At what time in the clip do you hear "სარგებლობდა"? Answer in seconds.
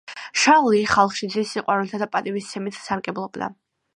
2.87-3.55